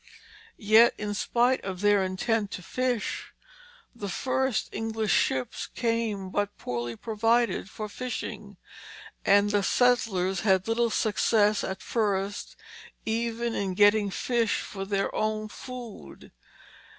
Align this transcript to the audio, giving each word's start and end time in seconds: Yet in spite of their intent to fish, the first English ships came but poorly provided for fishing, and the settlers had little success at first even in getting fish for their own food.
Yet 0.57 0.95
in 0.97 1.13
spite 1.13 1.63
of 1.63 1.81
their 1.81 2.03
intent 2.03 2.49
to 2.53 2.63
fish, 2.63 3.33
the 3.93 4.09
first 4.09 4.67
English 4.71 5.11
ships 5.13 5.67
came 5.67 6.31
but 6.31 6.57
poorly 6.57 6.95
provided 6.95 7.69
for 7.69 7.87
fishing, 7.87 8.57
and 9.27 9.51
the 9.51 9.61
settlers 9.61 10.39
had 10.39 10.67
little 10.67 10.89
success 10.89 11.63
at 11.63 11.83
first 11.83 12.55
even 13.05 13.53
in 13.53 13.75
getting 13.75 14.09
fish 14.09 14.61
for 14.61 14.85
their 14.85 15.13
own 15.13 15.49
food. 15.49 16.31